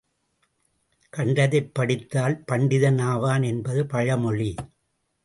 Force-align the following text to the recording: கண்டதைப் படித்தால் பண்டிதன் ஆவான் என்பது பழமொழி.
கண்டதைப் 1.09 1.73
படித்தால் 1.73 2.43
பண்டிதன் 2.51 3.01
ஆவான் 3.01 3.43
என்பது 3.43 3.85
பழமொழி. 3.85 4.55